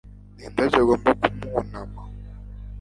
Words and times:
Ni 0.35 0.43
indabyo 0.47 0.79
agomba 0.83 1.09
kumwunama 1.21 2.01